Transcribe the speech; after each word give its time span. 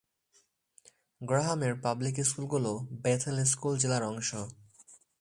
গ্রাহামের 1.21 1.73
public 1.81 2.15
স্কুলগুলো 2.23 2.71
Bethel 3.03 3.37
school 3.45 3.73
জেলার 3.77 4.03
অংশ। 4.03 4.29